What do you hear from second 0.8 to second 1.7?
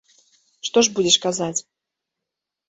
ж будзеш казаць?